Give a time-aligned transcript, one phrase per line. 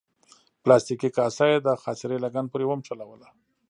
[0.63, 3.27] پلاستیکي کاسه یې د خاصرې لګن پورې ونښلوله.